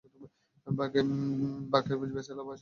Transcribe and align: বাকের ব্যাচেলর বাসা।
বাকের 0.67 1.05
ব্যাচেলর 2.13 2.45
বাসা। 2.47 2.59